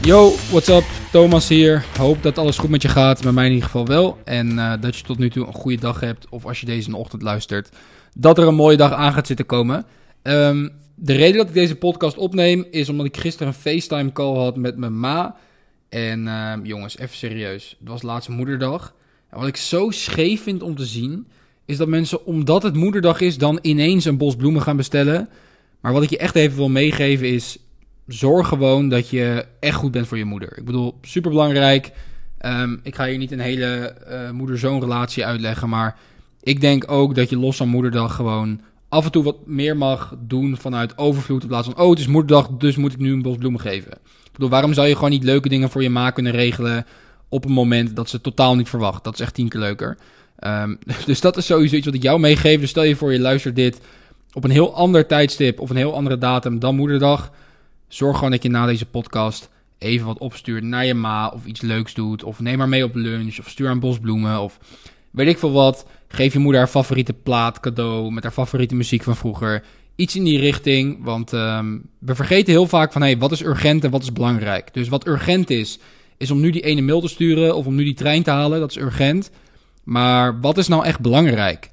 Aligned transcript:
Yo, 0.00 0.32
what's 0.50 0.68
up? 0.68 0.84
Thomas 1.12 1.48
hier. 1.48 1.84
Hoop 1.96 2.22
dat 2.22 2.38
alles 2.38 2.58
goed 2.58 2.70
met 2.70 2.82
je 2.82 2.88
gaat. 2.88 3.24
Met 3.24 3.34
mij 3.34 3.46
in 3.46 3.52
ieder 3.52 3.66
geval 3.66 3.86
wel. 3.86 4.18
En 4.24 4.50
uh, 4.50 4.72
dat 4.80 4.96
je 4.96 5.02
tot 5.02 5.18
nu 5.18 5.30
toe 5.30 5.46
een 5.46 5.52
goede 5.52 5.80
dag 5.80 6.00
hebt. 6.00 6.28
Of 6.28 6.46
als 6.46 6.60
je 6.60 6.66
deze 6.66 6.86
in 6.86 6.92
de 6.92 6.98
ochtend 6.98 7.22
luistert, 7.22 7.68
dat 8.14 8.38
er 8.38 8.46
een 8.46 8.54
mooie 8.54 8.76
dag 8.76 8.92
aan 8.92 9.12
gaat 9.12 9.26
zitten 9.26 9.46
komen. 9.46 9.86
Um, 10.22 10.70
de 10.94 11.12
reden 11.12 11.36
dat 11.36 11.48
ik 11.48 11.54
deze 11.54 11.76
podcast 11.76 12.16
opneem 12.16 12.66
is 12.70 12.88
omdat 12.88 13.06
ik 13.06 13.16
gisteren 13.16 13.48
een 13.48 13.54
FaceTime 13.60 14.12
call 14.12 14.36
had 14.36 14.56
met 14.56 14.76
mijn 14.76 15.00
ma. 15.00 15.36
En 15.88 16.26
uh, 16.26 16.52
jongens, 16.62 16.98
even 16.98 17.16
serieus. 17.16 17.76
Het 17.78 17.88
was 17.88 18.02
laatste 18.02 18.32
moederdag. 18.32 18.94
En 19.30 19.38
wat 19.38 19.48
ik 19.48 19.56
zo 19.56 19.90
scheef 19.90 20.42
vind 20.42 20.62
om 20.62 20.76
te 20.76 20.84
zien, 20.84 21.26
is 21.64 21.76
dat 21.76 21.88
mensen, 21.88 22.26
omdat 22.26 22.62
het 22.62 22.74
moederdag 22.74 23.20
is, 23.20 23.38
dan 23.38 23.58
ineens 23.62 24.04
een 24.04 24.16
bos 24.16 24.36
bloemen 24.36 24.62
gaan 24.62 24.76
bestellen. 24.76 25.28
Maar 25.80 25.92
wat 25.92 26.02
ik 26.02 26.10
je 26.10 26.18
echt 26.18 26.34
even 26.34 26.56
wil 26.56 26.68
meegeven 26.68 27.28
is, 27.28 27.58
zorg 28.06 28.48
gewoon 28.48 28.88
dat 28.88 29.08
je 29.08 29.46
echt 29.60 29.76
goed 29.76 29.90
bent 29.90 30.06
voor 30.06 30.18
je 30.18 30.24
moeder. 30.24 30.58
Ik 30.58 30.64
bedoel, 30.64 30.98
super 31.02 31.30
belangrijk. 31.30 31.92
Um, 32.46 32.80
ik 32.82 32.94
ga 32.94 33.06
hier 33.06 33.18
niet 33.18 33.32
een 33.32 33.40
hele 33.40 33.96
uh, 34.08 34.30
moeder-zoon 34.30 34.80
relatie 34.80 35.26
uitleggen, 35.26 35.68
maar 35.68 35.98
ik 36.40 36.60
denk 36.60 36.90
ook 36.90 37.14
dat 37.14 37.30
je 37.30 37.38
los 37.38 37.56
van 37.56 37.68
moederdag 37.68 38.14
gewoon 38.14 38.60
af 38.88 39.04
en 39.04 39.12
toe 39.12 39.22
wat 39.24 39.46
meer 39.46 39.76
mag 39.76 40.14
doen 40.18 40.56
vanuit 40.56 40.98
overvloed. 40.98 41.42
In 41.42 41.48
plaats 41.48 41.68
van, 41.68 41.78
oh, 41.78 41.90
het 41.90 41.98
is 41.98 42.06
moederdag, 42.06 42.48
dus 42.48 42.76
moet 42.76 42.92
ik 42.92 42.98
nu 42.98 43.12
een 43.12 43.22
bos 43.22 43.36
bloemen 43.36 43.60
geven. 43.60 43.92
Ik 44.24 44.32
bedoel, 44.32 44.48
waarom 44.48 44.72
zou 44.72 44.88
je 44.88 44.94
gewoon 44.94 45.10
niet 45.10 45.24
leuke 45.24 45.48
dingen 45.48 45.70
voor 45.70 45.82
je 45.82 45.90
ma 45.90 46.10
kunnen 46.10 46.32
regelen 46.32 46.86
op 47.28 47.44
een 47.44 47.52
moment 47.52 47.96
dat 47.96 48.08
ze 48.08 48.20
totaal 48.20 48.56
niet 48.56 48.68
verwacht? 48.68 49.04
Dat 49.04 49.14
is 49.14 49.20
echt 49.20 49.34
tien 49.34 49.48
keer 49.48 49.60
leuker. 49.60 49.98
Um, 50.46 50.78
dus 51.06 51.20
dat 51.20 51.36
is 51.36 51.46
sowieso 51.46 51.76
iets 51.76 51.86
wat 51.86 51.94
ik 51.94 52.02
jou 52.02 52.20
meegeef. 52.20 52.60
Dus 52.60 52.70
stel 52.70 52.82
je 52.82 52.96
voor, 52.96 53.12
je 53.12 53.20
luistert 53.20 53.56
dit 53.56 53.80
op 54.32 54.44
een 54.44 54.50
heel 54.50 54.74
ander 54.74 55.06
tijdstip 55.06 55.60
of 55.60 55.70
een 55.70 55.76
heel 55.76 55.94
andere 55.94 56.18
datum 56.18 56.58
dan 56.58 56.74
moederdag. 56.76 57.32
Zorg 57.88 58.16
gewoon 58.16 58.30
dat 58.30 58.42
je 58.42 58.48
na 58.48 58.66
deze 58.66 58.86
podcast 58.86 59.50
even 59.78 60.06
wat 60.06 60.18
opstuurt 60.18 60.64
naar 60.64 60.86
je 60.86 60.94
ma 60.94 61.28
of 61.28 61.44
iets 61.44 61.60
leuks 61.60 61.94
doet. 61.94 62.24
Of 62.24 62.40
neem 62.40 62.58
maar 62.58 62.68
mee 62.68 62.84
op 62.84 62.94
lunch 62.94 63.38
of 63.38 63.48
stuur 63.48 63.70
een 63.70 63.80
bos 63.80 63.98
bloemen 63.98 64.40
of 64.40 64.58
weet 65.10 65.28
ik 65.28 65.38
veel 65.38 65.52
wat. 65.52 65.86
Geef 66.08 66.32
je 66.32 66.38
moeder 66.38 66.60
haar 66.60 66.70
favoriete 66.70 67.12
plaat 67.12 67.60
cadeau 67.60 68.12
met 68.12 68.22
haar 68.22 68.32
favoriete 68.32 68.74
muziek 68.74 69.02
van 69.02 69.16
vroeger. 69.16 69.62
Iets 69.96 70.16
in 70.16 70.24
die 70.24 70.38
richting, 70.38 71.04
want 71.04 71.32
um, 71.32 71.82
we 71.98 72.14
vergeten 72.14 72.52
heel 72.52 72.66
vaak 72.66 72.92
van... 72.92 73.02
hey, 73.02 73.18
wat 73.18 73.32
is 73.32 73.42
urgent 73.42 73.84
en 73.84 73.90
wat 73.90 74.02
is 74.02 74.12
belangrijk? 74.12 74.74
Dus 74.74 74.88
wat 74.88 75.06
urgent 75.06 75.50
is, 75.50 75.78
is 76.16 76.30
om 76.30 76.40
nu 76.40 76.50
die 76.50 76.62
ene 76.62 76.80
mail 76.80 77.00
te 77.00 77.08
sturen... 77.08 77.56
of 77.56 77.66
om 77.66 77.74
nu 77.74 77.84
die 77.84 77.94
trein 77.94 78.22
te 78.22 78.30
halen, 78.30 78.60
dat 78.60 78.70
is 78.70 78.76
urgent. 78.76 79.30
Maar 79.84 80.40
wat 80.40 80.58
is 80.58 80.68
nou 80.68 80.84
echt 80.84 81.00
belangrijk? 81.00 81.70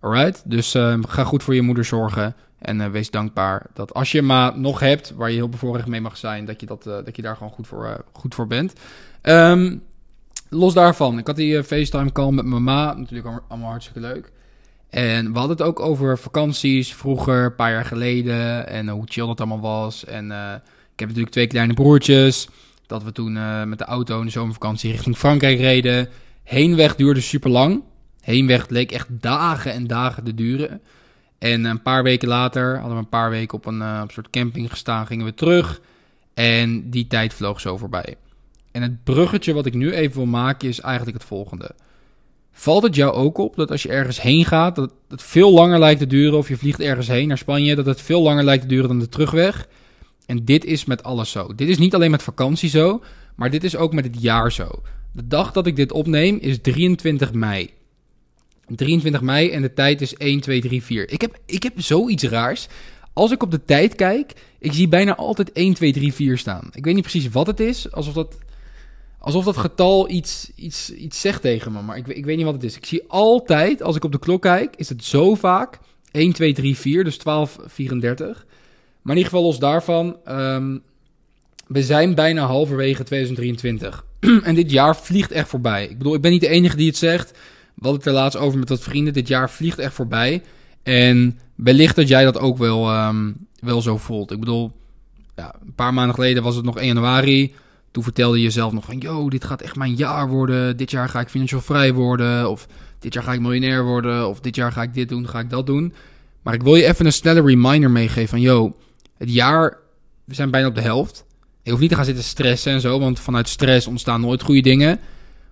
Alright? 0.00 0.42
Dus 0.44 0.74
uh, 0.74 0.98
ga 1.08 1.24
goed 1.24 1.42
voor 1.42 1.54
je 1.54 1.62
moeder 1.62 1.84
zorgen... 1.84 2.34
En 2.56 2.80
uh, 2.80 2.86
wees 2.86 3.10
dankbaar 3.10 3.66
dat 3.74 3.94
als 3.94 4.12
je 4.12 4.22
ma 4.22 4.52
nog 4.56 4.80
hebt, 4.80 5.12
waar 5.16 5.30
je 5.30 5.36
heel 5.36 5.48
bevoorrecht 5.48 5.86
mee 5.86 6.00
mag 6.00 6.16
zijn, 6.16 6.44
dat 6.44 6.60
je, 6.60 6.66
dat, 6.66 6.86
uh, 6.86 6.94
dat 7.04 7.16
je 7.16 7.22
daar 7.22 7.36
gewoon 7.36 7.52
goed 7.52 7.66
voor, 7.66 7.84
uh, 7.84 7.94
goed 8.12 8.34
voor 8.34 8.46
bent. 8.46 8.72
Um, 9.22 9.82
los 10.48 10.74
daarvan, 10.74 11.18
ik 11.18 11.26
had 11.26 11.36
die 11.36 11.64
FaceTime 11.64 12.12
call 12.12 12.30
met 12.30 12.44
mijn 12.44 12.62
ma, 12.62 12.94
natuurlijk 12.94 13.42
allemaal 13.48 13.70
hartstikke 13.70 14.00
leuk. 14.00 14.32
En 14.90 15.32
we 15.32 15.38
hadden 15.38 15.56
het 15.56 15.66
ook 15.66 15.80
over 15.80 16.18
vakanties 16.18 16.94
vroeger, 16.94 17.44
een 17.44 17.54
paar 17.54 17.70
jaar 17.70 17.84
geleden, 17.84 18.68
en 18.68 18.88
hoe 18.88 19.04
chill 19.06 19.26
dat 19.26 19.40
allemaal 19.40 19.60
was. 19.60 20.04
En 20.04 20.24
ik 20.92 20.98
heb 20.98 21.08
natuurlijk 21.08 21.30
twee 21.30 21.46
kleine 21.46 21.74
broertjes, 21.74 22.48
dat 22.86 23.02
we 23.02 23.12
toen 23.12 23.32
met 23.68 23.78
de 23.78 23.84
auto 23.84 24.18
in 24.18 24.26
de 24.26 24.32
zomervakantie 24.32 24.90
richting 24.90 25.16
Frankrijk 25.16 25.58
reden. 25.58 26.08
Heenweg 26.46 26.96
duurde 26.96 27.20
super 27.20 27.50
lang. 27.50 27.82
Heenweg 28.20 28.68
leek 28.68 28.92
echt 28.92 29.08
dagen 29.10 29.72
en 29.72 29.86
dagen 29.86 30.24
te 30.24 30.34
duren. 30.34 30.80
En 31.38 31.64
een 31.64 31.82
paar 31.82 32.02
weken 32.02 32.28
later 32.28 32.74
hadden 32.74 32.92
we 32.92 33.02
een 33.02 33.08
paar 33.08 33.30
weken 33.30 33.58
op 33.58 33.66
een, 33.66 33.78
uh, 33.78 33.98
op 34.02 34.08
een 34.08 34.14
soort 34.14 34.30
camping 34.30 34.70
gestaan, 34.70 35.06
gingen 35.06 35.24
we 35.24 35.34
terug. 35.34 35.80
En 36.34 36.90
die 36.90 37.06
tijd 37.06 37.34
vloog 37.34 37.60
zo 37.60 37.76
voorbij. 37.76 38.16
En 38.72 38.82
het 38.82 39.04
bruggetje 39.04 39.52
wat 39.52 39.66
ik 39.66 39.74
nu 39.74 39.92
even 39.92 40.16
wil 40.16 40.26
maken 40.26 40.68
is 40.68 40.80
eigenlijk 40.80 41.16
het 41.16 41.26
volgende. 41.26 41.70
Valt 42.52 42.82
het 42.82 42.94
jou 42.94 43.12
ook 43.12 43.38
op 43.38 43.56
dat 43.56 43.70
als 43.70 43.82
je 43.82 43.88
ergens 43.88 44.22
heen 44.22 44.44
gaat, 44.44 44.76
dat 44.76 44.92
het 45.08 45.22
veel 45.22 45.52
langer 45.52 45.78
lijkt 45.78 46.00
te 46.00 46.06
duren, 46.06 46.38
of 46.38 46.48
je 46.48 46.56
vliegt 46.56 46.80
ergens 46.80 47.06
heen 47.06 47.28
naar 47.28 47.38
Spanje, 47.38 47.74
dat 47.74 47.86
het 47.86 48.00
veel 48.00 48.22
langer 48.22 48.44
lijkt 48.44 48.62
te 48.62 48.68
duren 48.68 48.88
dan 48.88 48.98
de 48.98 49.08
terugweg? 49.08 49.68
En 50.26 50.44
dit 50.44 50.64
is 50.64 50.84
met 50.84 51.02
alles 51.02 51.30
zo. 51.30 51.54
Dit 51.54 51.68
is 51.68 51.78
niet 51.78 51.94
alleen 51.94 52.10
met 52.10 52.22
vakantie 52.22 52.68
zo, 52.68 53.02
maar 53.34 53.50
dit 53.50 53.64
is 53.64 53.76
ook 53.76 53.92
met 53.92 54.04
het 54.04 54.22
jaar 54.22 54.52
zo. 54.52 54.82
De 55.16 55.26
dag 55.26 55.52
dat 55.52 55.66
ik 55.66 55.76
dit 55.76 55.92
opneem 55.92 56.38
is 56.40 56.58
23 56.62 57.32
mei. 57.32 57.70
23 58.66 59.20
mei 59.20 59.50
en 59.50 59.62
de 59.62 59.72
tijd 59.72 60.00
is 60.00 60.14
1, 60.14 60.40
2, 60.40 60.60
3, 60.60 60.82
4. 60.82 61.10
Ik 61.10 61.20
heb, 61.20 61.38
ik 61.46 61.62
heb 61.62 61.72
zoiets 61.76 62.22
raars. 62.24 62.66
Als 63.12 63.30
ik 63.30 63.42
op 63.42 63.50
de 63.50 63.64
tijd 63.64 63.94
kijk, 63.94 64.32
ik 64.58 64.72
zie 64.72 64.88
bijna 64.88 65.14
altijd 65.14 65.52
1, 65.52 65.74
2, 65.74 65.92
3, 65.92 66.12
4 66.12 66.38
staan. 66.38 66.70
Ik 66.72 66.84
weet 66.84 66.94
niet 66.94 67.02
precies 67.02 67.28
wat 67.28 67.46
het 67.46 67.60
is, 67.60 67.92
alsof 67.92 68.14
dat, 68.14 68.38
alsof 69.18 69.44
dat 69.44 69.56
getal 69.56 70.10
iets, 70.10 70.50
iets, 70.54 70.90
iets 70.94 71.20
zegt 71.20 71.40
tegen 71.40 71.72
me, 71.72 71.82
maar 71.82 71.96
ik, 71.96 72.06
ik 72.06 72.24
weet 72.24 72.36
niet 72.36 72.44
wat 72.44 72.54
het 72.54 72.64
is. 72.64 72.76
Ik 72.76 72.86
zie 72.86 73.04
altijd, 73.08 73.82
als 73.82 73.96
ik 73.96 74.04
op 74.04 74.12
de 74.12 74.18
klok 74.18 74.42
kijk, 74.42 74.76
is 74.76 74.88
het 74.88 75.04
zo 75.04 75.34
vaak 75.34 75.78
1, 76.10 76.32
2, 76.32 76.52
3, 76.52 76.76
4, 76.76 77.04
dus 77.04 77.16
12, 77.18 77.58
34. 77.66 78.46
Maar 79.02 79.16
in 79.16 79.22
ieder 79.22 79.24
geval 79.24 79.42
los 79.42 79.58
daarvan, 79.58 80.16
um, 80.28 80.82
we 81.66 81.82
zijn 81.82 82.14
bijna 82.14 82.46
halverwege 82.46 83.02
2023. 83.02 84.05
en 84.42 84.54
dit 84.54 84.70
jaar 84.70 84.96
vliegt 84.96 85.30
echt 85.30 85.48
voorbij. 85.48 85.86
Ik 85.86 85.98
bedoel, 85.98 86.14
ik 86.14 86.20
ben 86.20 86.30
niet 86.30 86.40
de 86.40 86.48
enige 86.48 86.76
die 86.76 86.86
het 86.86 86.96
zegt. 86.96 87.30
We 87.30 87.82
hadden 87.82 87.98
het 87.98 88.06
er 88.06 88.12
laatst 88.12 88.38
over 88.38 88.58
met 88.58 88.68
wat 88.68 88.80
vrienden. 88.80 89.12
Dit 89.12 89.28
jaar 89.28 89.50
vliegt 89.50 89.78
echt 89.78 89.94
voorbij. 89.94 90.42
En 90.82 91.38
wellicht 91.54 91.96
dat 91.96 92.08
jij 92.08 92.24
dat 92.24 92.38
ook 92.38 92.58
wel, 92.58 93.06
um, 93.06 93.46
wel 93.60 93.82
zo 93.82 93.96
voelt. 93.96 94.30
Ik 94.30 94.40
bedoel, 94.40 94.72
ja, 95.36 95.54
een 95.64 95.74
paar 95.74 95.94
maanden 95.94 96.14
geleden 96.14 96.42
was 96.42 96.56
het 96.56 96.64
nog 96.64 96.76
1 96.76 96.86
januari. 96.86 97.54
Toen 97.90 98.02
vertelde 98.02 98.36
je 98.36 98.42
jezelf 98.42 98.72
nog 98.72 98.84
van... 98.84 98.98
Yo, 98.98 99.28
dit 99.28 99.44
gaat 99.44 99.62
echt 99.62 99.76
mijn 99.76 99.94
jaar 99.94 100.28
worden. 100.28 100.76
Dit 100.76 100.90
jaar 100.90 101.08
ga 101.08 101.20
ik 101.20 101.28
financieel 101.28 101.60
vrij 101.60 101.94
worden. 101.94 102.50
Of 102.50 102.66
dit 102.98 103.14
jaar 103.14 103.22
ga 103.22 103.32
ik 103.32 103.40
miljonair 103.40 103.84
worden. 103.84 104.28
Of 104.28 104.40
dit 104.40 104.56
jaar 104.56 104.72
ga 104.72 104.82
ik 104.82 104.94
dit 104.94 105.08
doen, 105.08 105.28
ga 105.28 105.38
ik 105.38 105.50
dat 105.50 105.66
doen. 105.66 105.92
Maar 106.42 106.54
ik 106.54 106.62
wil 106.62 106.74
je 106.74 106.84
even 106.84 107.06
een 107.06 107.12
snelle 107.12 107.42
reminder 107.42 107.90
meegeven 107.90 108.28
van... 108.28 108.40
Yo, 108.40 108.76
het 109.16 109.32
jaar... 109.32 109.78
We 110.24 110.34
zijn 110.34 110.50
bijna 110.50 110.68
op 110.68 110.74
de 110.74 110.80
helft. 110.80 111.24
Je 111.66 111.72
hoeft 111.72 111.82
niet 111.82 111.90
te 111.90 111.96
gaan 111.96 112.06
zitten 112.06 112.24
stressen 112.24 112.72
en 112.72 112.80
zo. 112.80 112.98
Want 112.98 113.20
vanuit 113.20 113.48
stress 113.48 113.86
ontstaan 113.86 114.20
nooit 114.20 114.42
goede 114.42 114.60
dingen. 114.60 115.00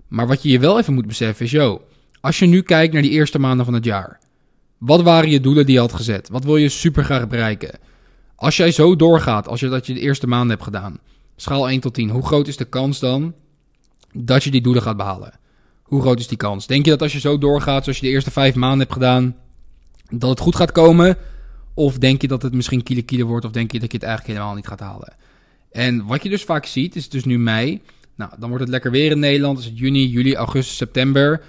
Maar 0.09 0.27
wat 0.27 0.43
je 0.43 0.49
je 0.49 0.59
wel 0.59 0.79
even 0.79 0.95
moet 0.95 1.07
beseffen 1.07 1.45
is... 1.45 1.51
Yo, 1.51 1.83
als 2.21 2.39
je 2.39 2.47
nu 2.47 2.63
kijkt 2.63 2.93
naar 2.93 3.03
die 3.03 3.11
eerste 3.11 3.39
maanden 3.39 3.65
van 3.65 3.75
het 3.75 3.85
jaar. 3.85 4.21
Wat 4.79 5.03
waren 5.03 5.31
je 5.31 5.41
doelen 5.41 5.67
die 5.67 5.75
je 5.75 5.81
had 5.81 5.93
gezet? 5.93 6.29
Wat 6.29 6.45
wil 6.45 6.57
je 6.57 6.69
super 6.69 7.05
graag 7.05 7.29
bereiken? 7.29 7.79
Als 8.37 8.57
jij 8.57 8.71
zo 8.71 8.97
doorgaat, 8.97 9.49
als 9.49 9.61
je 9.61 9.69
dat 9.69 9.87
je 9.87 9.95
de 9.95 10.01
eerste 10.01 10.27
maanden 10.27 10.51
hebt 10.51 10.63
gedaan. 10.63 10.99
Schaal 11.37 11.69
1 11.69 11.81
tot 11.81 11.95
10. 11.95 12.11
Hoe 12.11 12.27
groot 12.27 12.49
is 12.49 12.57
de 12.57 12.65
kans 12.65 12.99
dan 12.99 13.35
dat 14.13 14.45
je 14.45 14.51
die 14.51 14.63
doelen 14.63 14.83
gaat 14.83 14.97
behalen? 14.97 15.39
Hoe 15.83 16.01
groot 16.01 16.21
is 16.21 16.29
die 16.29 16.37
kans? 16.37 16.67
Denk 16.67 16.85
je 16.85 16.91
dat 16.91 17.03
als 17.03 17.13
je 17.13 17.21
zo 17.21 17.39
doorgaat 17.39 17.85
zoals 17.85 17.99
je 17.99 18.07
de 18.07 18.13
eerste 18.13 18.31
vijf 18.31 18.55
maanden 18.55 18.79
hebt 18.79 18.93
gedaan, 18.93 19.37
dat 20.11 20.31
het 20.31 20.41
goed 20.41 20.57
gaat 20.57 20.73
komen? 20.73 21.17
Of 21.75 21.99
denk 21.99 22.21
je 22.21 22.29
dat 22.29 22.43
het 22.43 22.53
misschien 22.53 22.83
kilo 22.83 23.03
kilo 23.05 23.27
wordt? 23.27 23.45
Of 23.45 23.53
denk 23.53 23.73
je 23.73 23.81
dat 23.81 23.91
je 23.91 23.97
het 23.97 24.07
eigenlijk 24.07 24.37
helemaal 24.37 24.57
niet 24.57 24.69
gaat 24.69 24.81
halen? 24.81 25.13
En 25.75 26.07
wat 26.07 26.23
je 26.23 26.29
dus 26.29 26.45
vaak 26.45 26.67
ziet, 26.67 26.97
is 26.97 27.09
dus 27.09 27.25
nu 27.25 27.39
mei. 27.39 27.81
Nou, 28.15 28.31
dan 28.39 28.49
wordt 28.49 28.65
het 28.65 28.73
lekker 28.73 28.91
weer 28.91 29.11
in 29.11 29.19
Nederland. 29.19 29.59
Is 29.59 29.65
het 29.65 29.79
juni, 29.79 30.07
juli, 30.07 30.35
augustus, 30.35 30.77
september 30.77 31.43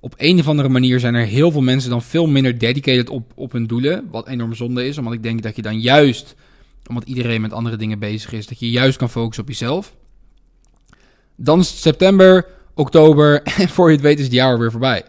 op 0.00 0.14
een 0.16 0.38
of 0.38 0.48
andere 0.48 0.68
manier 0.68 1.00
zijn 1.00 1.14
er 1.14 1.26
heel 1.26 1.50
veel 1.50 1.60
mensen 1.60 1.90
dan 1.90 2.02
veel 2.02 2.26
minder 2.26 2.58
dedicated 2.58 3.10
op, 3.10 3.32
op 3.34 3.52
hun 3.52 3.66
doelen. 3.66 4.08
Wat 4.10 4.28
enorm 4.28 4.54
zonde 4.54 4.86
is, 4.86 4.98
omdat 4.98 5.12
ik 5.12 5.22
denk 5.22 5.42
dat 5.42 5.56
je 5.56 5.62
dan 5.62 5.80
juist, 5.80 6.34
omdat 6.86 7.08
iedereen 7.08 7.40
met 7.40 7.52
andere 7.52 7.76
dingen 7.76 7.98
bezig 7.98 8.32
is, 8.32 8.46
dat 8.46 8.58
je 8.58 8.70
juist 8.70 8.98
kan 8.98 9.10
focussen 9.10 9.44
op 9.44 9.50
jezelf. 9.50 9.94
Dan 11.36 11.58
is 11.58 11.80
september, 11.80 12.46
oktober 12.74 13.42
en 13.58 13.68
voor 13.68 13.88
je 13.88 13.94
het 13.94 14.04
weet 14.04 14.18
is 14.18 14.24
het 14.24 14.34
jaar 14.34 14.58
weer 14.58 14.70
voorbij. 14.70 15.04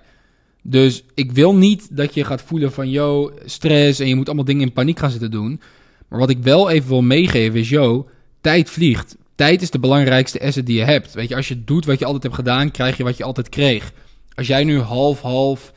Dus 0.63 1.03
ik 1.13 1.31
wil 1.31 1.55
niet 1.55 1.97
dat 1.97 2.13
je 2.13 2.23
gaat 2.23 2.41
voelen 2.41 2.71
van, 2.71 2.89
yo, 2.89 3.33
stress 3.45 3.99
en 3.99 4.07
je 4.07 4.15
moet 4.15 4.27
allemaal 4.27 4.45
dingen 4.45 4.67
in 4.67 4.73
paniek 4.73 4.99
gaan 4.99 5.11
zitten 5.11 5.31
doen. 5.31 5.61
Maar 6.07 6.19
wat 6.19 6.29
ik 6.29 6.43
wel 6.43 6.69
even 6.69 6.89
wil 6.89 7.01
meegeven 7.01 7.59
is, 7.59 7.69
yo, 7.69 8.09
tijd 8.41 8.69
vliegt. 8.69 9.15
Tijd 9.35 9.61
is 9.61 9.69
de 9.69 9.79
belangrijkste 9.79 10.41
asset 10.41 10.65
die 10.65 10.77
je 10.77 10.83
hebt. 10.83 11.13
Weet 11.13 11.29
je, 11.29 11.35
als 11.35 11.47
je 11.47 11.63
doet 11.63 11.85
wat 11.85 11.99
je 11.99 12.05
altijd 12.05 12.23
hebt 12.23 12.35
gedaan, 12.35 12.71
krijg 12.71 12.97
je 12.97 13.03
wat 13.03 13.17
je 13.17 13.23
altijd 13.23 13.49
kreeg 13.49 13.91
als 14.35 14.47
jij 14.47 14.63
nu 14.63 14.79
half-half, 14.79 15.73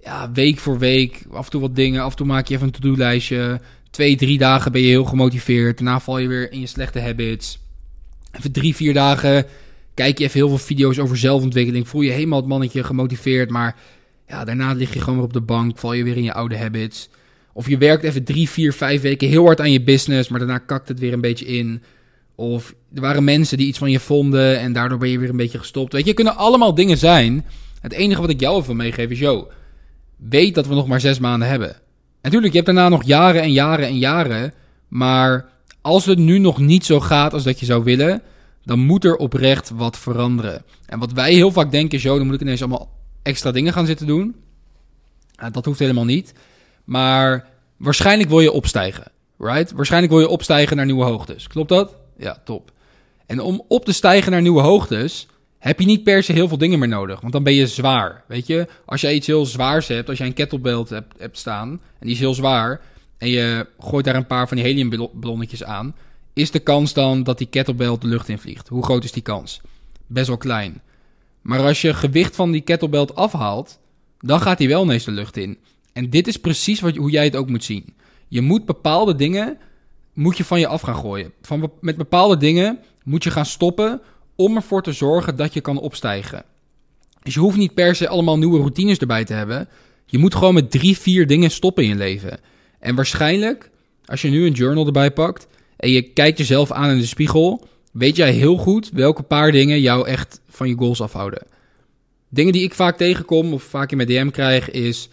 ja, 0.00 0.32
week 0.32 0.58
voor 0.58 0.78
week, 0.78 1.24
af 1.30 1.44
en 1.44 1.50
toe 1.50 1.60
wat 1.60 1.76
dingen, 1.76 2.02
af 2.02 2.10
en 2.10 2.16
toe 2.16 2.26
maak 2.26 2.48
je 2.48 2.54
even 2.54 2.66
een 2.66 2.72
to-do-lijstje. 2.72 3.60
Twee, 3.90 4.16
drie 4.16 4.38
dagen 4.38 4.72
ben 4.72 4.80
je 4.80 4.86
heel 4.86 5.04
gemotiveerd. 5.04 5.78
Daarna 5.78 6.00
val 6.00 6.18
je 6.18 6.28
weer 6.28 6.52
in 6.52 6.60
je 6.60 6.66
slechte 6.66 7.00
habits. 7.00 7.58
Even 8.32 8.52
drie, 8.52 8.74
vier 8.74 8.92
dagen 8.92 9.46
kijk 9.94 10.18
je 10.18 10.24
even 10.24 10.38
heel 10.38 10.48
veel 10.48 10.58
video's 10.58 10.98
over 10.98 11.16
zelfontwikkeling. 11.16 11.88
Voel 11.88 12.00
je 12.00 12.10
helemaal 12.10 12.38
het 12.38 12.48
mannetje 12.48 12.84
gemotiveerd. 12.84 13.50
Maar 13.50 13.76
ja, 14.28 14.44
daarna 14.44 14.72
lig 14.72 14.92
je 14.92 15.00
gewoon 15.00 15.14
weer 15.14 15.24
op 15.24 15.32
de 15.32 15.40
bank. 15.40 15.78
Val 15.78 15.92
je 15.92 16.04
weer 16.04 16.16
in 16.16 16.22
je 16.22 16.32
oude 16.32 16.56
habits. 16.56 17.08
Of 17.52 17.68
je 17.68 17.78
werkt 17.78 18.04
even 18.04 18.24
drie, 18.24 18.48
vier, 18.48 18.72
vijf 18.72 19.00
weken 19.00 19.28
heel 19.28 19.44
hard 19.44 19.60
aan 19.60 19.72
je 19.72 19.82
business. 19.82 20.28
Maar 20.28 20.38
daarna 20.38 20.58
kakt 20.58 20.88
het 20.88 20.98
weer 20.98 21.12
een 21.12 21.20
beetje 21.20 21.46
in. 21.46 21.82
Of 22.34 22.74
er 22.94 23.00
waren 23.00 23.24
mensen 23.24 23.58
die 23.58 23.66
iets 23.66 23.78
van 23.78 23.90
je 23.90 24.00
vonden. 24.00 24.58
En 24.58 24.72
daardoor 24.72 24.98
ben 24.98 25.08
je 25.08 25.18
weer 25.18 25.28
een 25.28 25.36
beetje 25.36 25.58
gestopt. 25.58 25.92
Weet 25.92 26.06
je, 26.06 26.14
kunnen 26.14 26.36
allemaal 26.36 26.74
dingen 26.74 26.98
zijn 26.98 27.44
het 27.84 27.92
enige 27.92 28.20
wat 28.20 28.30
ik 28.30 28.40
jou 28.40 28.54
even 28.54 28.66
wil 28.66 28.76
meegeven 28.76 29.10
is, 29.10 29.18
yo, 29.18 29.48
weet 30.16 30.54
dat 30.54 30.66
we 30.66 30.74
nog 30.74 30.86
maar 30.86 31.00
zes 31.00 31.18
maanden 31.18 31.48
hebben. 31.48 31.76
natuurlijk, 32.22 32.52
je 32.52 32.60
hebt 32.60 32.74
daarna 32.74 32.88
nog 32.88 33.04
jaren 33.04 33.42
en 33.42 33.52
jaren 33.52 33.86
en 33.86 33.98
jaren. 33.98 34.54
Maar 34.88 35.48
als 35.80 36.04
het 36.04 36.18
nu 36.18 36.38
nog 36.38 36.58
niet 36.58 36.84
zo 36.84 37.00
gaat 37.00 37.32
als 37.32 37.42
dat 37.42 37.60
je 37.60 37.66
zou 37.66 37.84
willen, 37.84 38.22
dan 38.62 38.78
moet 38.78 39.04
er 39.04 39.16
oprecht 39.16 39.70
wat 39.70 39.98
veranderen. 39.98 40.64
En 40.86 40.98
wat 40.98 41.12
wij 41.12 41.32
heel 41.32 41.50
vaak 41.50 41.70
denken 41.70 41.98
is, 41.98 42.02
joh, 42.02 42.16
dan 42.16 42.26
moet 42.26 42.34
ik 42.34 42.40
ineens 42.40 42.60
allemaal 42.60 42.90
extra 43.22 43.52
dingen 43.52 43.72
gaan 43.72 43.86
zitten 43.86 44.06
doen. 44.06 44.34
dat 45.52 45.64
hoeft 45.64 45.78
helemaal 45.78 46.04
niet. 46.04 46.32
Maar 46.84 47.48
waarschijnlijk 47.76 48.28
wil 48.28 48.40
je 48.40 48.52
opstijgen, 48.52 49.12
right? 49.38 49.72
Waarschijnlijk 49.72 50.12
wil 50.12 50.20
je 50.22 50.28
opstijgen 50.28 50.76
naar 50.76 50.86
nieuwe 50.86 51.04
hoogtes. 51.04 51.46
Klopt 51.46 51.68
dat? 51.68 51.96
Ja, 52.16 52.38
top. 52.44 52.72
En 53.26 53.40
om 53.40 53.62
op 53.68 53.84
te 53.84 53.92
stijgen 53.92 54.32
naar 54.32 54.42
nieuwe 54.42 54.60
hoogtes, 54.60 55.26
heb 55.58 55.80
je 55.80 55.86
niet 55.86 56.04
per 56.04 56.22
se 56.22 56.32
heel 56.32 56.48
veel 56.48 56.58
dingen 56.58 56.78
meer 56.78 56.88
nodig. 56.88 57.20
Want 57.20 57.32
dan 57.32 57.42
ben 57.42 57.54
je 57.54 57.66
zwaar. 57.66 58.24
Weet 58.26 58.46
je, 58.46 58.66
als 58.84 59.00
jij 59.00 59.14
iets 59.14 59.26
heel 59.26 59.46
zwaars 59.46 59.88
hebt, 59.88 60.08
als 60.08 60.18
jij 60.18 60.26
een 60.26 60.34
kettlebelt 60.34 60.88
hebt, 60.88 61.14
hebt 61.18 61.38
staan 61.38 61.70
en 61.70 62.06
die 62.06 62.12
is 62.12 62.18
heel 62.18 62.34
zwaar. 62.34 62.80
en 63.18 63.28
je 63.28 63.66
gooit 63.78 64.04
daar 64.04 64.14
een 64.14 64.26
paar 64.26 64.48
van 64.48 64.56
die 64.56 64.66
heliumballonnetjes 64.66 65.64
aan. 65.64 65.94
is 66.32 66.50
de 66.50 66.58
kans 66.58 66.92
dan 66.92 67.22
dat 67.22 67.38
die 67.38 67.46
kettlebell 67.46 67.98
de 67.98 68.06
lucht 68.06 68.28
in 68.28 68.38
vliegt? 68.38 68.68
Hoe 68.68 68.84
groot 68.84 69.04
is 69.04 69.12
die 69.12 69.22
kans? 69.22 69.60
Best 70.06 70.26
wel 70.26 70.36
klein. 70.36 70.82
Maar 71.40 71.60
als 71.60 71.80
je 71.80 71.94
gewicht 71.94 72.36
van 72.36 72.50
die 72.50 72.60
kettlebelt 72.60 73.14
afhaalt, 73.14 73.78
dan 74.20 74.40
gaat 74.40 74.58
die 74.58 74.68
wel 74.68 74.82
ineens 74.82 75.04
de 75.04 75.10
lucht 75.10 75.36
in. 75.36 75.58
En 75.92 76.10
dit 76.10 76.26
is 76.26 76.36
precies 76.36 76.80
wat, 76.80 76.96
hoe 76.96 77.10
jij 77.10 77.24
het 77.24 77.36
ook 77.36 77.48
moet 77.48 77.64
zien. 77.64 77.94
Je 78.28 78.40
moet 78.40 78.64
bepaalde 78.64 79.14
dingen 79.14 79.58
moet 80.14 80.36
je 80.36 80.44
van 80.44 80.60
je 80.60 80.66
af 80.66 80.80
gaan 80.80 80.96
gooien. 80.96 81.32
Van, 81.42 81.72
met 81.80 81.96
bepaalde 81.96 82.36
dingen 82.36 82.78
moet 83.04 83.24
je 83.24 83.30
gaan 83.30 83.46
stoppen 83.46 84.00
om 84.36 84.56
ervoor 84.56 84.82
te 84.82 84.92
zorgen 84.92 85.36
dat 85.36 85.54
je 85.54 85.60
kan 85.60 85.78
opstijgen. 85.78 86.44
Dus 87.22 87.34
je 87.34 87.40
hoeft 87.40 87.56
niet 87.56 87.74
per 87.74 87.94
se 87.94 88.08
allemaal 88.08 88.38
nieuwe 88.38 88.58
routines 88.58 88.98
erbij 88.98 89.24
te 89.24 89.32
hebben. 89.32 89.68
Je 90.06 90.18
moet 90.18 90.34
gewoon 90.34 90.54
met 90.54 90.70
drie, 90.70 90.98
vier 90.98 91.26
dingen 91.26 91.50
stoppen 91.50 91.82
in 91.82 91.88
je 91.88 91.94
leven. 91.94 92.40
En 92.78 92.94
waarschijnlijk, 92.94 93.70
als 94.04 94.22
je 94.22 94.28
nu 94.28 94.46
een 94.46 94.52
journal 94.52 94.86
erbij 94.86 95.10
pakt 95.10 95.46
en 95.76 95.90
je 95.90 96.02
kijkt 96.02 96.38
jezelf 96.38 96.72
aan 96.72 96.90
in 96.90 96.98
de 96.98 97.06
spiegel, 97.06 97.68
weet 97.92 98.16
jij 98.16 98.32
heel 98.32 98.56
goed 98.56 98.90
welke 98.90 99.22
paar 99.22 99.52
dingen 99.52 99.80
jou 99.80 100.08
echt 100.08 100.40
van 100.48 100.68
je 100.68 100.76
goals 100.76 101.00
afhouden. 101.00 101.46
Dingen 102.28 102.52
die 102.52 102.62
ik 102.62 102.74
vaak 102.74 102.96
tegenkom 102.96 103.52
of 103.52 103.62
vaak 103.62 103.90
in 103.90 103.96
mijn 103.96 104.08
DM 104.08 104.30
krijg 104.30 104.70
is 104.70 105.08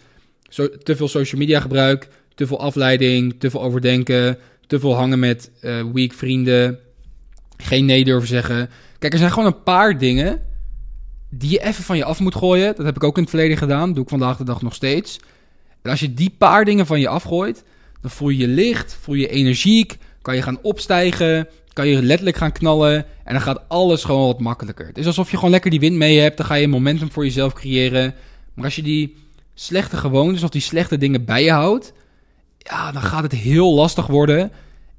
te 0.82 0.96
veel 0.96 1.08
social 1.08 1.40
media 1.40 1.60
gebruik, 1.60 2.08
te 2.34 2.46
veel 2.46 2.60
afleiding, 2.60 3.34
te 3.38 3.50
veel 3.50 3.62
overdenken, 3.62 4.38
te 4.72 4.80
veel 4.80 4.94
hangen 4.94 5.18
met 5.18 5.50
uh, 5.60 5.84
weak 5.92 6.12
vrienden, 6.12 6.78
geen 7.56 7.84
nee 7.84 8.04
durven 8.04 8.28
zeggen. 8.28 8.70
Kijk, 8.98 9.12
er 9.12 9.18
zijn 9.18 9.30
gewoon 9.30 9.46
een 9.46 9.62
paar 9.62 9.98
dingen 9.98 10.40
die 11.30 11.50
je 11.50 11.62
even 11.62 11.84
van 11.84 11.96
je 11.96 12.04
af 12.04 12.20
moet 12.20 12.34
gooien. 12.34 12.76
Dat 12.76 12.86
heb 12.86 12.96
ik 12.96 13.04
ook 13.04 13.16
in 13.16 13.22
het 13.22 13.30
verleden 13.30 13.56
gedaan, 13.56 13.92
doe 13.92 14.02
ik 14.02 14.08
vandaag 14.08 14.36
de 14.36 14.44
dag 14.44 14.62
nog 14.62 14.74
steeds. 14.74 15.20
En 15.82 15.90
als 15.90 16.00
je 16.00 16.14
die 16.14 16.34
paar 16.38 16.64
dingen 16.64 16.86
van 16.86 17.00
je 17.00 17.08
afgooit, 17.08 17.64
dan 18.00 18.10
voel 18.10 18.28
je 18.28 18.38
je 18.38 18.48
licht, 18.48 18.96
voel 19.00 19.14
je 19.14 19.20
je 19.20 19.28
energiek, 19.28 19.98
kan 20.22 20.34
je 20.34 20.42
gaan 20.42 20.58
opstijgen, 20.62 21.48
kan 21.72 21.88
je 21.88 22.02
letterlijk 22.02 22.36
gaan 22.36 22.52
knallen 22.52 23.06
en 23.24 23.32
dan 23.32 23.40
gaat 23.42 23.62
alles 23.68 24.04
gewoon 24.04 24.26
wat 24.26 24.40
makkelijker. 24.40 24.86
Het 24.86 24.98
is 24.98 25.06
alsof 25.06 25.30
je 25.30 25.36
gewoon 25.36 25.50
lekker 25.50 25.70
die 25.70 25.80
wind 25.80 25.96
mee 25.96 26.18
hebt, 26.18 26.36
dan 26.36 26.46
ga 26.46 26.54
je 26.54 26.68
momentum 26.68 27.10
voor 27.10 27.24
jezelf 27.24 27.52
creëren. 27.52 28.14
Maar 28.54 28.64
als 28.64 28.76
je 28.76 28.82
die 28.82 29.16
slechte 29.54 29.96
gewoontes 29.96 30.42
of 30.42 30.50
die 30.50 30.60
slechte 30.60 30.98
dingen 30.98 31.24
bij 31.24 31.44
je 31.44 31.52
houdt, 31.52 31.92
ja, 32.62 32.92
dan 32.92 33.02
gaat 33.02 33.22
het 33.22 33.32
heel 33.32 33.74
lastig 33.74 34.06
worden. 34.06 34.52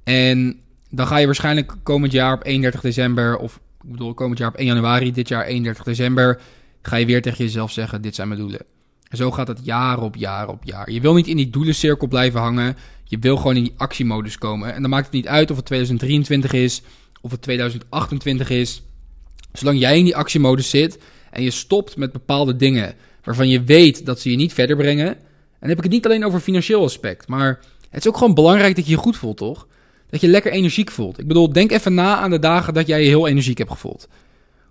En 0.04 0.60
dan 0.90 1.08
ga 1.08 1.18
je 1.18 1.26
waarschijnlijk 1.26 1.76
komend 1.84 2.12
jaar 2.12 2.34
op 2.34 2.46
31 2.46 2.82
december, 2.82 3.38
of 3.38 3.56
ik 3.84 3.92
bedoel 3.92 4.14
komend 4.14 4.38
jaar 4.38 4.50
op 4.50 4.56
1 4.56 4.68
januari, 4.68 5.12
dit 5.12 5.28
jaar 5.28 5.46
31 5.46 5.84
december, 5.84 6.42
ga 6.82 6.96
je 6.96 7.06
weer 7.06 7.22
tegen 7.22 7.46
jezelf 7.46 7.72
zeggen: 7.72 8.02
Dit 8.02 8.16
zijn 8.16 8.28
mijn 8.28 8.40
doelen. 8.40 8.62
En 9.10 9.18
zo 9.18 9.32
gaat 9.32 9.48
het 9.48 9.60
jaar 9.64 10.02
op 10.02 10.16
jaar 10.16 10.48
op 10.48 10.64
jaar. 10.64 10.92
Je 10.92 11.02
wil 11.02 11.14
niet 11.14 11.28
in 11.28 11.38
die 11.38 11.50
doelencirkel 11.50 12.08
blijven 12.08 12.40
hangen. 12.40 12.78
Je 13.04 13.20
wil 13.20 13.38
gewoon 13.38 13.56
in 13.56 13.64
die 13.64 13.74
actiemodus 13.78 14.38
komen. 14.38 14.74
En 14.74 14.82
dan 14.82 14.90
maakt 14.90 15.06
het 15.06 15.14
niet 15.14 15.28
uit 15.28 15.52
of 15.52 15.58
het 15.58 15.66
2023 15.66 16.54
is, 16.54 16.82
of 17.22 17.32
het 17.32 17.42
2028 17.42 18.50
is. 18.50 18.84
Zolang 19.52 19.80
jij 19.80 19.98
in 19.98 20.04
die 20.04 20.16
actiemodus 20.16 20.70
zit 20.70 21.00
en 21.32 21.44
je 21.44 21.52
stopt 21.52 21.98
met 21.98 22.12
bepaalde 22.12 22.56
dingen 22.56 22.96
waarvan 23.24 23.50
je 23.50 23.64
weet 23.64 24.06
dat 24.06 24.20
ze 24.20 24.30
je 24.30 24.36
niet 24.36 24.54
verder 24.54 24.76
brengen. 24.76 25.18
Dan 25.64 25.72
heb 25.72 25.82
ik 25.82 25.92
het 25.92 25.94
niet 25.94 26.06
alleen 26.06 26.26
over 26.26 26.40
financieel 26.40 26.84
aspect, 26.84 27.28
maar 27.28 27.60
het 27.90 28.00
is 28.00 28.08
ook 28.08 28.18
gewoon 28.18 28.34
belangrijk 28.34 28.76
dat 28.76 28.86
je 28.86 28.92
je 28.92 28.98
goed 28.98 29.18
voelt, 29.18 29.38
toch? 29.38 29.68
Dat 30.10 30.22
je 30.22 30.28
lekker 30.28 30.52
energiek 30.52 30.92
voelt. 30.92 31.20
Ik 31.20 31.28
bedoel, 31.28 31.54
denk 31.54 31.72
even 31.72 31.94
na 31.94 32.18
aan 32.18 32.30
de 32.30 32.40
dagen 32.40 32.74
dat 32.74 32.88
jij 32.88 33.02
je 33.02 33.08
heel 33.08 33.28
energiek 33.28 33.58
hebt 33.58 33.72
gevoeld. 33.72 34.08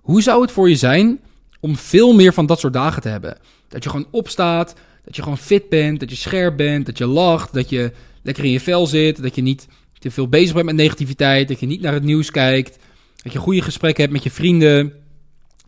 Hoe 0.00 0.22
zou 0.22 0.42
het 0.42 0.52
voor 0.52 0.68
je 0.68 0.76
zijn 0.76 1.20
om 1.60 1.76
veel 1.76 2.12
meer 2.12 2.32
van 2.32 2.46
dat 2.46 2.60
soort 2.60 2.72
dagen 2.72 3.02
te 3.02 3.08
hebben? 3.08 3.38
Dat 3.68 3.84
je 3.84 3.90
gewoon 3.90 4.06
opstaat, 4.10 4.74
dat 5.04 5.16
je 5.16 5.22
gewoon 5.22 5.38
fit 5.38 5.68
bent, 5.68 6.00
dat 6.00 6.10
je 6.10 6.16
scherp 6.16 6.56
bent, 6.56 6.86
dat 6.86 6.98
je 6.98 7.06
lacht, 7.06 7.52
dat 7.52 7.68
je 7.68 7.92
lekker 8.22 8.44
in 8.44 8.50
je 8.50 8.60
vel 8.60 8.86
zit, 8.86 9.22
dat 9.22 9.34
je 9.34 9.42
niet 9.42 9.66
te 9.98 10.10
veel 10.10 10.28
bezig 10.28 10.54
bent 10.54 10.66
met 10.66 10.74
negativiteit, 10.74 11.48
dat 11.48 11.60
je 11.60 11.66
niet 11.66 11.80
naar 11.80 11.92
het 11.92 12.04
nieuws 12.04 12.30
kijkt, 12.30 12.78
dat 13.22 13.32
je 13.32 13.38
goede 13.38 13.62
gesprekken 13.62 14.02
hebt 14.02 14.14
met 14.14 14.24
je 14.24 14.30
vrienden, 14.30 14.92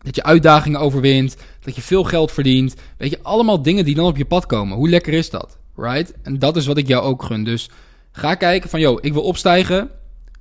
dat 0.01 0.15
je 0.15 0.23
uitdagingen 0.23 0.79
overwint, 0.79 1.35
dat 1.65 1.75
je 1.75 1.81
veel 1.81 2.03
geld 2.03 2.31
verdient. 2.31 2.75
Weet 2.97 3.09
je, 3.09 3.19
allemaal 3.21 3.61
dingen 3.61 3.85
die 3.85 3.95
dan 3.95 4.05
op 4.05 4.17
je 4.17 4.25
pad 4.25 4.45
komen. 4.45 4.77
Hoe 4.77 4.89
lekker 4.89 5.13
is 5.13 5.29
dat? 5.29 5.57
Right? 5.75 6.13
En 6.23 6.39
dat 6.39 6.55
is 6.55 6.65
wat 6.65 6.77
ik 6.77 6.87
jou 6.87 7.03
ook 7.03 7.23
gun. 7.23 7.43
Dus 7.43 7.69
ga 8.11 8.35
kijken 8.35 8.69
van, 8.69 8.79
yo, 8.79 8.97
ik 9.01 9.13
wil 9.13 9.21
opstijgen. 9.21 9.89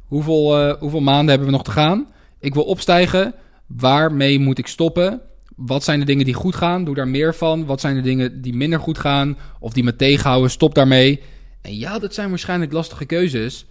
Hoeveel, 0.04 0.68
uh, 0.68 0.74
hoeveel 0.78 1.00
maanden 1.00 1.28
hebben 1.28 1.46
we 1.46 1.52
nog 1.52 1.64
te 1.64 1.70
gaan? 1.70 2.08
Ik 2.40 2.54
wil 2.54 2.62
opstijgen. 2.62 3.34
Waarmee 3.66 4.38
moet 4.38 4.58
ik 4.58 4.66
stoppen? 4.66 5.20
Wat 5.56 5.84
zijn 5.84 5.98
de 5.98 6.06
dingen 6.06 6.24
die 6.24 6.34
goed 6.34 6.54
gaan? 6.54 6.84
Doe 6.84 6.94
daar 6.94 7.08
meer 7.08 7.34
van. 7.34 7.66
Wat 7.66 7.80
zijn 7.80 7.94
de 7.94 8.00
dingen 8.00 8.42
die 8.42 8.54
minder 8.54 8.80
goed 8.80 8.98
gaan? 8.98 9.38
Of 9.60 9.72
die 9.72 9.84
me 9.84 9.96
tegenhouden? 9.96 10.50
Stop 10.50 10.74
daarmee. 10.74 11.20
En 11.62 11.76
ja, 11.76 11.98
dat 11.98 12.14
zijn 12.14 12.28
waarschijnlijk 12.28 12.72
lastige 12.72 13.04
keuzes. 13.04 13.66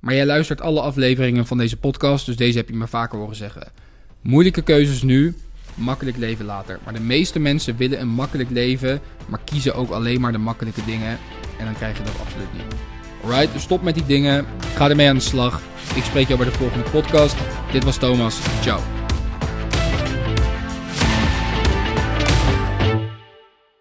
Maar 0.00 0.14
jij 0.14 0.26
luistert 0.26 0.60
alle 0.60 0.80
afleveringen 0.80 1.46
van 1.46 1.58
deze 1.58 1.76
podcast. 1.76 2.26
Dus 2.26 2.36
deze 2.36 2.58
heb 2.58 2.68
je 2.68 2.74
me 2.74 2.86
vaker 2.86 3.18
horen 3.18 3.36
zeggen. 3.36 3.72
Moeilijke 4.20 4.62
keuzes 4.62 5.02
nu, 5.02 5.36
makkelijk 5.80 6.16
leven 6.16 6.44
later. 6.44 6.78
Maar 6.84 6.92
de 6.92 7.00
meeste 7.00 7.38
mensen 7.38 7.76
willen 7.76 8.00
een 8.00 8.08
makkelijk 8.08 8.50
leven, 8.50 9.00
maar 9.26 9.40
kiezen 9.44 9.74
ook 9.74 9.90
alleen 9.90 10.20
maar 10.20 10.32
de 10.32 10.38
makkelijke 10.38 10.84
dingen. 10.84 11.18
En 11.58 11.64
dan 11.64 11.74
krijg 11.74 11.96
je 11.96 12.02
dat 12.02 12.20
absoluut 12.20 12.52
niet. 12.52 12.62
Alright, 13.24 13.52
dus 13.52 13.62
stop 13.62 13.82
met 13.82 13.94
die 13.94 14.06
dingen. 14.06 14.46
Ga 14.74 14.88
ermee 14.88 15.08
aan 15.08 15.16
de 15.16 15.20
slag. 15.20 15.60
Ik 15.94 16.04
spreek 16.04 16.26
jou 16.26 16.38
bij 16.38 16.50
de 16.50 16.56
volgende 16.56 16.90
podcast. 16.90 17.36
Dit 17.72 17.84
was 17.84 17.96
Thomas. 17.96 18.38
Ciao. 18.60 18.99